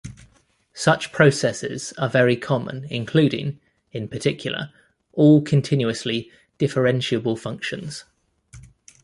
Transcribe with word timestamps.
Such 0.73 1.11
processes 1.11 1.93
are 1.95 2.09
very 2.09 2.35
common 2.35 2.87
including, 2.89 3.59
in 3.91 4.07
particular, 4.07 4.71
all 5.13 5.43
continuously 5.43 6.31
differentiable 6.57 7.37
functions. 7.37 8.05